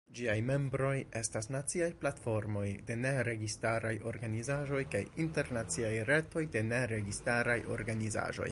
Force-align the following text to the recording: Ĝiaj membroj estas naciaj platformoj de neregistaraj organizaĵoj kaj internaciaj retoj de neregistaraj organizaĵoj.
Ĝiaj 0.17 0.35
membroj 0.45 0.93
estas 1.19 1.49
naciaj 1.55 1.89
platformoj 2.03 2.65
de 2.87 2.95
neregistaraj 3.03 3.93
organizaĵoj 4.13 4.81
kaj 4.95 5.03
internaciaj 5.27 5.95
retoj 6.11 6.45
de 6.57 6.67
neregistaraj 6.75 7.61
organizaĵoj. 7.79 8.49